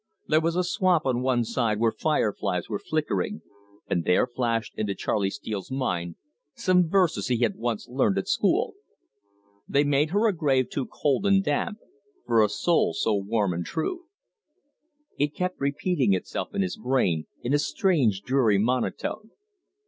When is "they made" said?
9.67-10.09